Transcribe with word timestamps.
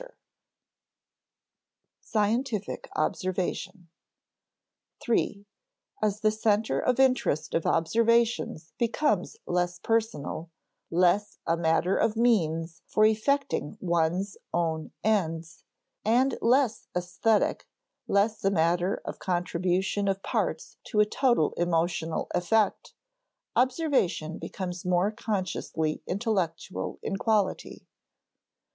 [Sidenote: 0.01 0.17
Scientific 1.99 2.89
observation] 2.95 3.87
III. 5.07 5.45
As 6.01 6.21
the 6.21 6.31
center 6.31 6.79
of 6.79 6.99
interest 6.99 7.53
of 7.53 7.67
observations 7.67 8.73
becomes 8.79 9.37
less 9.45 9.77
personal, 9.77 10.49
less 10.89 11.37
a 11.45 11.55
matter 11.55 11.95
of 11.95 12.15
means 12.15 12.81
for 12.87 13.05
effecting 13.05 13.77
one's 13.79 14.37
own 14.51 14.89
ends, 15.03 15.63
and 16.03 16.35
less 16.41 16.87
æsthetic, 16.95 17.65
less 18.07 18.43
a 18.43 18.49
matter 18.49 19.03
of 19.05 19.19
contribution 19.19 20.07
of 20.07 20.23
parts 20.23 20.77
to 20.85 20.99
a 20.99 21.05
total 21.05 21.53
emotional 21.57 22.25
effect, 22.33 22.95
observation 23.55 24.39
becomes 24.39 24.83
more 24.83 25.11
consciously 25.11 26.01
intellectual 26.07 26.97
in 27.03 27.17
quality. 27.17 27.85